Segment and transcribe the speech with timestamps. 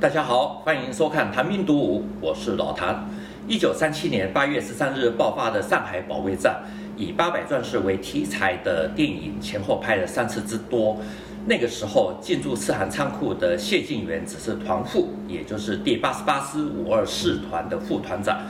[0.00, 3.04] 大家好，欢迎收看《谭兵读武》，我是老谭。
[3.48, 6.62] 一九三七年八月十三日爆发的上海保卫战，
[6.96, 10.96] 以八百壮士为题材的电影前后拍了三次之多。
[11.46, 18.42] 那个时候进驻四行仓库的谢晋元只是团副，也就是第八十八师五二四团的副团长。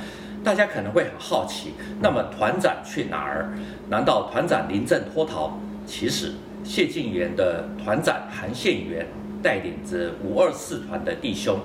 [0.44, 3.50] 大家可能会很好奇，那么团长去哪儿？
[3.88, 5.58] 难道团长临阵脱逃？
[5.86, 9.06] 其实谢晋元的团长韩宪元。
[9.42, 11.58] 带领着五二四团的弟兄，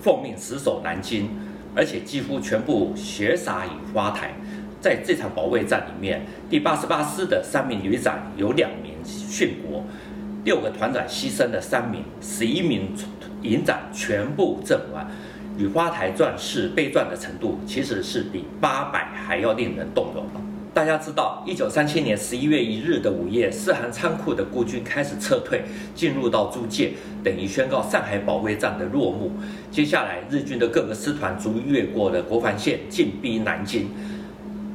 [0.00, 1.28] 奉命死守南京，
[1.74, 4.32] 而且几乎全部血洒雨花台。
[4.80, 9.84] 在这场保卫战里面，第八十八师的三名旅长有两名殉国，
[10.44, 12.88] 六个团长牺牲了三名，十一名
[13.42, 15.06] 营长全部阵亡。
[15.58, 20.24] 雨花台战事悲壮的程度，其实是比八百还要令人动容。
[20.72, 25.64] 大家知道，一九三七年十一月一日的午夜，四行仓库的孤军开始撤退，
[25.96, 26.92] 进入到租界，
[27.24, 29.32] 等于宣告上海保卫战的落幕。
[29.70, 33.88] 接下来，日军的各个师团逐越过了国防线，进逼南京。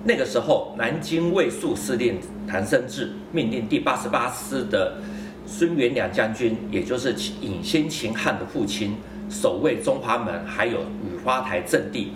[0.03, 4.97] 那个时候，南京卫戍司令谭生智命令第八十八师的
[5.45, 8.97] 孙元良将军，也就是影先秦汉的父亲，
[9.29, 12.11] 守卫中华门，还有雨花台阵地。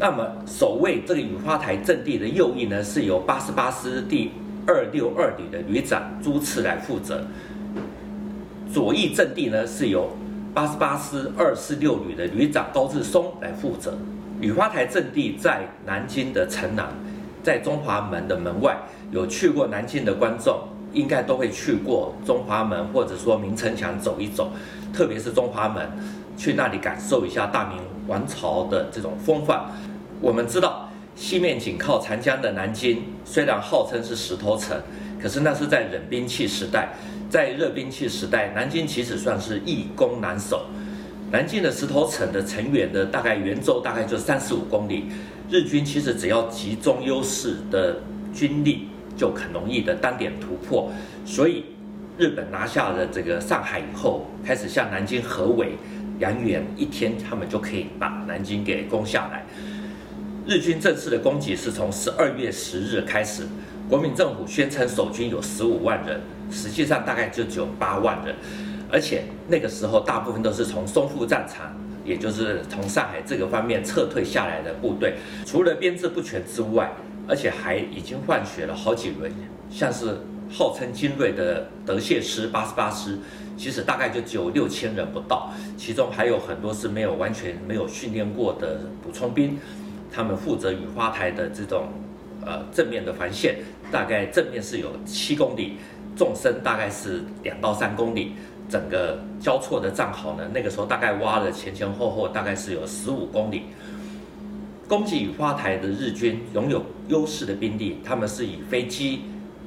[0.00, 4.30] 那么，守卫这个雨花台阵地的右翼呢，是由八十八师第
[4.64, 7.16] 二六二旅的旅长朱次来负责；
[8.72, 10.16] 左翼阵地呢，是由
[10.54, 13.98] 八十八师二四六旅的旅长高志松来负责。
[14.40, 16.86] 雨花台阵地在南京的城南，
[17.42, 18.78] 在中华门的门外。
[19.10, 20.60] 有去过南京的观众，
[20.92, 24.52] 应该都会去过中华门，或者说明城墙走一走，
[24.92, 25.90] 特别是中华门，
[26.36, 29.64] 去那里感受一下大明王朝的这种风范。
[30.20, 34.76] 我们知道，西面紧靠长江的南京，虽然号称是石头城，
[35.22, 36.88] 可是那是在冷兵器时代。
[37.30, 40.64] 在热兵器时代，南京其实算是易攻难守。
[41.30, 45.04] 南京的石头城的城垣的大概圆周大概就三十五公里，
[45.50, 48.00] 日军其实只要集中优势的
[48.32, 50.90] 军力，就很容易的单点突破。
[51.26, 51.66] 所以，
[52.16, 55.76] 日本拿下了这个上海以后，开始向南京合围，
[56.18, 59.44] 杨元一天他们就可以把南京给攻下来。
[60.46, 63.42] 日军正式的攻击是从十二月十日开始，
[63.88, 66.20] 国民政府宣称守军有十五万人，
[66.50, 68.34] 实际上大概就只有八万人，
[68.90, 76.90] 而且那个时候大部分都是从淞沪战场，也就是从上海这个方面撤退下来的部队，除了编制不全之外，
[77.28, 79.30] 而且还已经换血了好几轮，
[79.70, 80.18] 像是
[80.50, 83.18] 号称精锐的德械师八十八师，
[83.56, 89.58] 其实大概就只有六千人不到，其中还有很多是没有完全没有训练过的补充兵。
[90.10, 91.88] 他们负责雨花台的这种，
[92.44, 93.56] 呃，正面的防线，
[93.92, 95.74] 大概正面是有七公里，
[96.16, 98.32] 纵深大概是两到三公里，
[98.70, 103.64] 整个交错的战壕呢，那个时候大概挖了前前后后大概是有十五公里。
[104.88, 109.20] 攻击雨花台的日军拥有优势的兵力，他们是以飞机、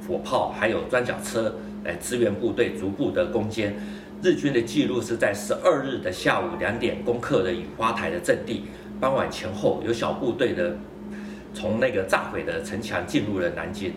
[0.06, 1.54] 火炮还有装甲车
[1.84, 3.74] 来支援部队，逐步的攻坚。
[4.22, 8.64] 日军的记录是在十二日的下午两点攻克了雨花台的阵地。
[9.00, 10.76] 傍晚前后，有小部队的
[11.52, 13.92] 从那个炸毁的城墙进入了南京。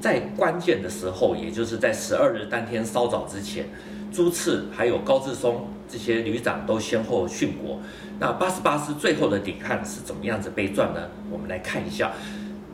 [0.00, 3.66] 在关键的时候，也就是在十二日当天稍早之前，
[4.12, 7.80] 朱次还有高志松这些旅长都先后殉国。
[8.20, 11.00] 那八十八师最后的抵抗是怎么样子悲壮呢？
[11.30, 12.12] 我们来看一下。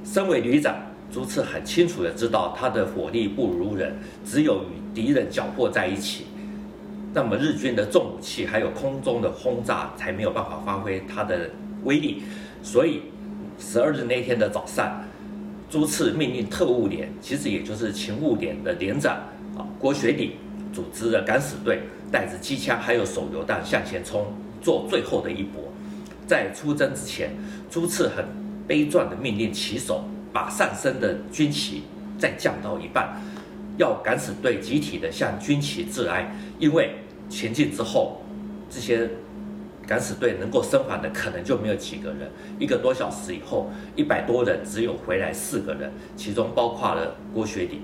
[0.05, 0.75] 身为旅长，
[1.13, 3.95] 朱次很清楚的知道他的火力不如人，
[4.25, 6.27] 只有与敌人缴获在一起。
[7.13, 11.51] 那么日军的重武器还有空中的轰炸才没有办法发挥它的。
[11.83, 12.23] 威力，
[12.63, 13.01] 所以
[13.59, 15.03] 十二日那天的早上，
[15.71, 19.15] 朱次命令特务连，其实也就是勤务连的连长
[19.57, 20.33] 啊郭学礼，
[20.75, 21.81] 组织了敢死队，
[22.13, 24.27] 带着机枪还有手榴弹向前冲，
[24.61, 25.73] 做最后的一搏。
[26.27, 27.31] 在出征之前，
[27.71, 28.27] 朱次很
[28.69, 31.83] 悲壮的命令骑手把上升的军旗
[32.19, 33.21] 再降到一半，
[33.77, 36.97] 要敢死队集体的向军旗致哀，因为
[37.29, 38.23] 前进之后
[38.69, 39.09] 这些。
[39.87, 42.31] 敢死队能够生还的可能就没有几个人。
[42.61, 47.81] 一个多小时以后，一百多人只有回来四个人，其中包括了郭学礼。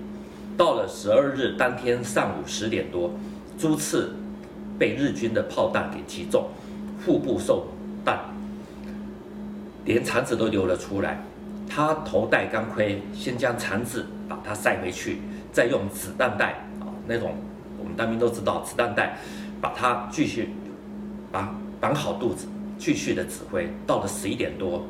[0.55, 3.11] 到了十二日当天上午十点多，
[3.59, 4.13] 朱次
[4.79, 6.47] 被日军的炮弹给击中，
[6.97, 7.67] 腹部受
[8.05, 8.17] 弹，
[9.83, 11.21] 连肠子都流了出来。
[11.69, 15.19] 他头戴钢盔，先将肠子把它塞回去，
[15.51, 17.35] 再用子弹带啊，那种
[17.77, 19.17] 我们当兵都知道子弹带，
[19.61, 20.49] 把它继续
[21.31, 21.55] 绑。
[21.79, 22.47] 绑好肚子，
[22.79, 23.69] 继续的指挥。
[23.85, 24.83] 到了十一点多，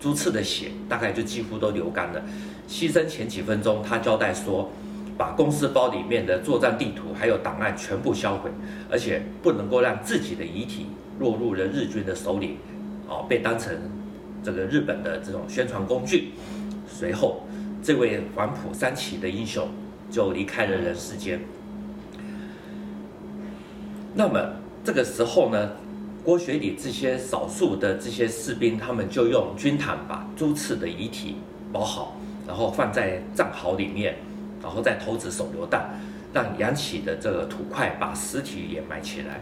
[0.00, 2.20] 朱次的血大概就几乎都流干了。
[2.68, 4.68] 牺牲前几分钟，他交代说，
[5.16, 8.50] 把公事包里面的作战地图还有档案全部销毁，
[8.90, 10.86] 而且不能够让自己的遗体
[11.20, 12.58] 落入了日军的手里，
[13.06, 13.72] 哦，被当成
[14.42, 16.32] 这个日本的这种宣传工具。
[16.88, 17.46] 随后，
[17.82, 19.68] 这位黄埔三期的英雄
[20.10, 21.40] 就离开了人世间。
[24.14, 24.40] 那么
[24.82, 25.72] 这个时候呢，
[26.24, 31.36] 郭学礼这些少数的这些士兵，他们就用军毯把朱次的遗体
[31.72, 32.16] 包好，
[32.46, 34.16] 然后放在战壕里面，
[34.62, 35.90] 然后再投掷手榴弹，
[36.32, 39.40] 让扬起的这个土块把尸体掩埋起来。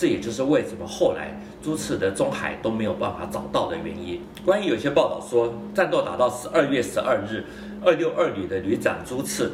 [0.00, 4.18] 这也就是为什么后来朱次的中海都没有办法找到的原因。
[4.46, 7.44] 关于有些报道说，战斗打到十二月十二日，
[7.84, 9.52] 二六二旅的旅长朱次，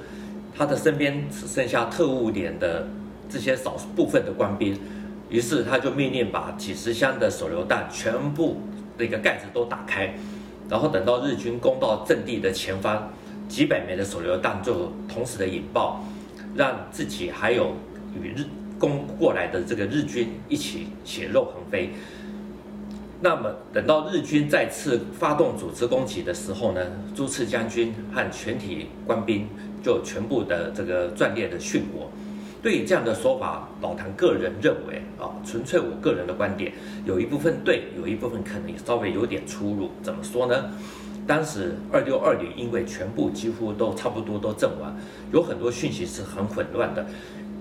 [0.57, 2.87] 他的身边只剩下特务连的
[3.29, 4.79] 这些少部分的官兵。
[5.29, 8.61] 于是他就命令把几十箱的手榴弹全部
[8.97, 10.15] 那个盖子都打开，
[10.71, 13.11] 然后等到日军攻到阵地的前方，
[13.49, 16.05] 几百枚的手榴弹就同时的引爆，
[16.55, 17.73] 让自己还有
[18.15, 18.45] 与日
[18.79, 21.91] 攻过来的这个日军一起血肉横飞。
[23.21, 26.81] 那么等到日军再次发动组织攻击的时候呢，
[27.15, 29.47] 朱次将军和全体官兵
[29.83, 32.11] 就全部的这个壮烈的殉国。
[32.63, 36.73] 对于这样的说法，老谭个人认为啊，纯粹我个人的观点，
[37.07, 39.91] 有一部分对，有一部分可能稍微有点出入。
[40.03, 40.71] 怎么说呢？
[41.27, 44.95] 当时二六二旅因为全部几乎都差不多都阵亡，
[45.33, 47.07] 有很多讯息是很混乱的。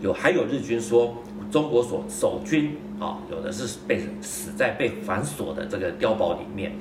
[0.02, 1.16] 有还有日军说
[1.52, 6.74] 中国所守军啊，有的是被死在被反锁的这个碉堡里面，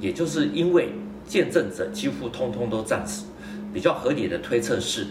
[0.00, 0.90] 也就是因为
[1.26, 3.26] 见证者几乎通通都战死。
[3.72, 5.06] 比较合理的推测是，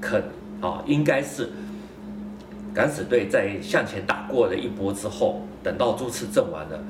[0.00, 0.22] 可
[0.60, 1.50] 啊应该是。
[2.72, 6.80] 敢死队在向前打过了一波之后，等到朱次阵亡了，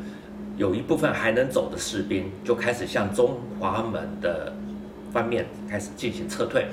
[0.58, 4.52] 有一部分还能走的士兵就开始向中华门的
[5.10, 6.66] 方面开始进行撤退。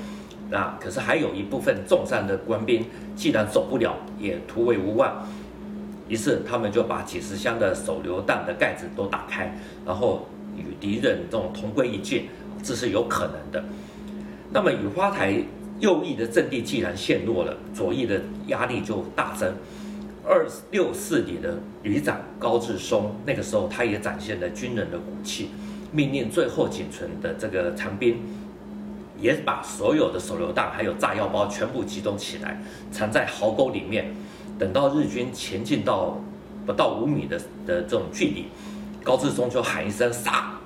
[0.49, 2.85] 那可是还有一部分重伤的官兵，
[3.15, 5.27] 既然走不了，也突围无望，
[6.07, 12.27] 于是他们就把几十箱的手榴弹的盖子都打开，然后与敌人这种同归于尽，
[12.63, 13.63] 这是有可能的。
[14.51, 15.43] 那么雨花台。
[15.79, 19.53] 右翼的阵地既然陷落了，左翼的压力就大增。
[20.25, 25.51] 二六四旅的旅长高志松，那个时候他也展现了军人的骨气，
[25.91, 28.17] 命令最后仅存的这个残兵，
[29.19, 32.61] 也把所有的手榴弹还有炸药包全部集中起来，
[32.91, 34.13] 藏在壕沟里面。
[34.59, 36.17] 等到日军前进到
[36.65, 38.45] 不到五米的的这种距离，
[39.03, 40.57] 高志松就喊一声“杀”，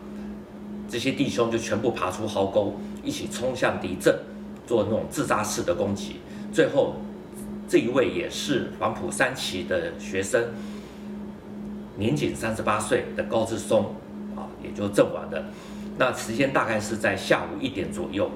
[0.88, 4.18] 这些弟兄就全部爬出壕沟，一起冲向敌阵。
[4.68, 6.18] 做那种自杀式的攻击，
[6.54, 6.96] 最后
[7.68, 10.42] 这一位也是黄埔三期的学生，
[11.98, 13.94] 年仅三十八岁的高志松
[14.34, 15.44] 啊，也就阵亡了。
[15.98, 18.32] 那时间大概是在下午一点左右。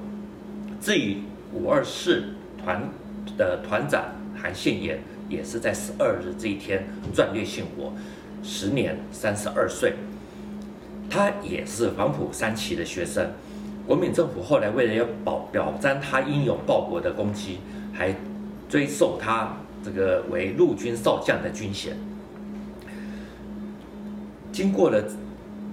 [0.79, 1.17] 至于
[1.53, 2.23] 五二四
[2.63, 2.89] 团
[3.37, 4.03] 的团长
[4.35, 4.99] 韩宪言，
[5.29, 7.93] 也是在十二日这一天壮烈殉国，
[8.43, 9.93] 时年三十二岁。
[11.09, 13.31] 他也是黄埔三期的学生。
[13.87, 17.59] 国民政府后来为了要保表彰他英勇报国的功绩，
[17.93, 18.13] 还
[18.67, 19.53] 追授他
[19.83, 21.95] 这个为陆军少将的军衔。
[24.51, 25.03] 经过了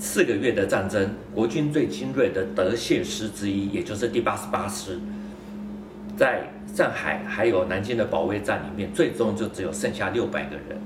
[0.02, 4.98] 四个月的战争，国军最精锐的德械师之一，也就是第八十八师，
[6.16, 6.42] 在
[6.74, 10.76] 上海还有南京的保卫战里面，最终就只有剩下六百个人。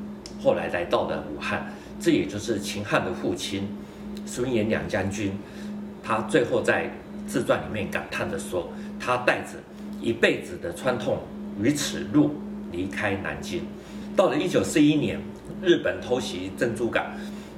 [0.42, 3.66] 后来来到了武汉，这也就是秦汉的父亲
[4.26, 5.32] 孙延两将军，
[6.02, 6.90] 他最后在。
[7.26, 8.70] 自传里面感叹的说
[9.00, 9.58] ：“他带着
[10.00, 11.18] 一辈子的穿痛
[11.60, 12.30] 与耻辱
[12.70, 13.62] 离开南京。
[14.14, 15.18] 到了一九四一年，
[15.60, 17.04] 日本偷袭珍珠港，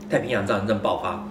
[0.09, 1.23] 太平洋战争爆发，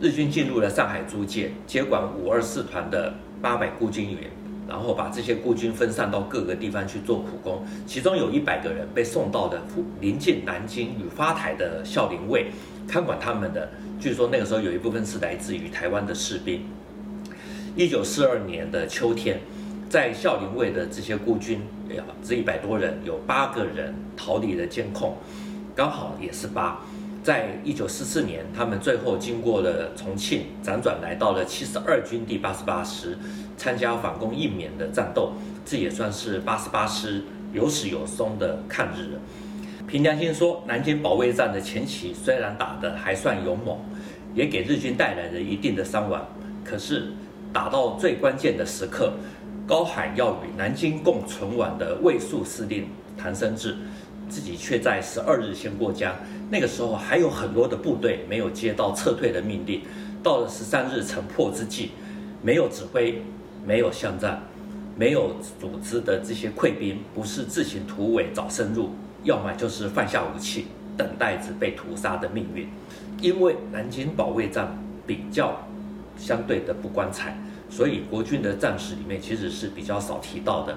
[0.00, 4.30] 日军进入了上海租界，接管五二四团的八百孤军员，
[4.66, 9.60] 然后把这些孤军分散到各个地方去做苦工，其中有一百个人被送到了
[10.00, 12.46] 临近南京雨花台的孝陵卫，
[12.88, 13.68] 看管他们的，
[14.00, 16.62] 据说那个时候有一部分是来自于台湾的士兵。”
[17.76, 19.38] 一九四二年的秋天，
[19.90, 21.60] 在孝陵卫的这些孤军，
[21.94, 25.14] 呀，这一百多人，有八个人逃离了监控，
[25.76, 26.80] 刚好也是八。
[27.22, 33.18] 在一九四四年，他们最后经过了重庆，辗转来到了七十二军第八十八师，
[33.56, 35.32] 参加反攻应缅的战斗。
[35.64, 37.22] 这也算是八十八师
[37.52, 39.20] 有始有终的抗日了。
[39.86, 43.78] 凭良心说，南京保卫战的前期虽然打得还算勇猛，
[44.34, 46.26] 也给日军带来了一定的伤亡，
[46.64, 47.12] 可是。
[47.52, 49.12] 打到最关键的时刻，
[49.66, 52.86] 高喊要与南京共存亡的卫戍司令
[53.18, 53.76] 谭生智，
[54.30, 56.14] 自己却在十二日先过江。
[56.48, 59.82] 那个时候还有很多的部队没有接到撤退的命令。
[60.22, 61.92] 到了十三日城破之际，
[62.42, 63.22] 没有指挥，
[63.66, 64.42] 没有巷战，
[64.94, 68.90] 没有组织的这些溃兵，不是自行突围找生路，
[69.24, 72.68] 要么就是放下武器，等待着被屠杀的命运。
[73.22, 75.66] 因为南京保卫战比较
[76.18, 77.38] 相对的不光彩，
[77.70, 80.76] 所以国军的战史里面其实是比较少提到的。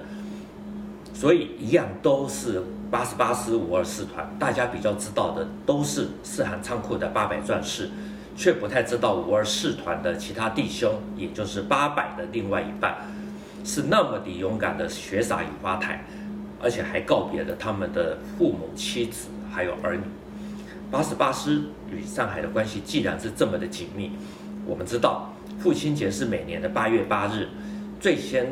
[1.14, 7.90] 所以一样都是八十八师五二四团，大家比较知道的都是四行仓库的八百壮士，
[8.36, 12.96] 却不太知道五二四团的其他弟兄，也就是八百的另外一半，
[13.64, 16.04] 是那么的勇敢的血洒雨花台，
[16.60, 20.02] 而且还告别了他们的父母、妻子还有儿女。
[20.90, 24.12] 八十八师与上海的关系既然是这么的紧密，
[24.66, 27.48] 我们知道父亲节是每年的八月八日，
[28.00, 28.48] 最先。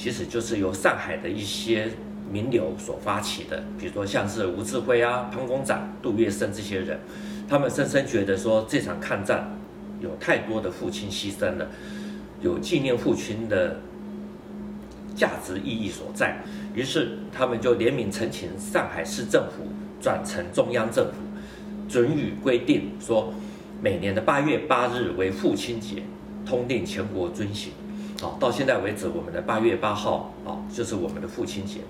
[0.00, 1.90] 其实就是由上海的一些
[2.32, 6.98] 名流所发起的，比如说像是吴志辉啊、潘公展、杜月笙这些人，
[7.46, 9.54] 他们深深觉得说这场抗战
[10.00, 11.68] 有太多的父亲牺牲了，
[12.40, 13.78] 有纪念父亲的
[15.14, 16.38] 价值意义所在，
[16.74, 19.64] 于是他们就联名呈请上海市政府
[20.00, 21.18] 转呈中央政府，
[21.90, 23.34] 准予规定说
[23.82, 26.02] 每年的八月八日为父亲节，
[26.46, 27.74] 通令全国遵行。
[28.20, 31.80] 好，到现在为止，我们的八月八号啊，就是我们的父亲节，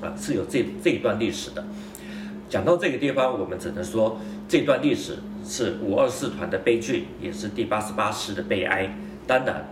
[0.00, 1.62] 啊，是有这这一段历史的。
[2.48, 8.96] 讲到这个地方，我们只能说这段历史是五二四团的悲剧，也是第八十八师的悲哀。
[9.26, 9.68] 当然，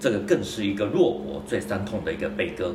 [0.00, 2.74] 这个更是一个弱国最伤痛的一个悲歌。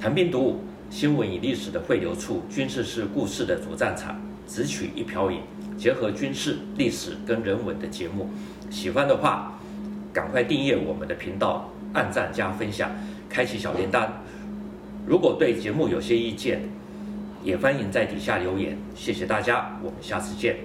[0.00, 4.18] 谈兵读武，新闻与历史的汇流处，军事是故事的主战场，
[4.48, 5.40] 只取一瓢饮，
[5.76, 8.30] 结合军事、历史跟人文的节目，
[8.70, 9.58] 喜欢的话。
[10.12, 12.90] 赶快订阅我们的频道，按赞加分享，
[13.28, 14.08] 开启小铃铛。
[15.06, 16.60] 如果对节目有些意见，
[17.42, 18.76] 也欢迎在底下留言。
[18.94, 20.56] 谢谢大家，我们下次见。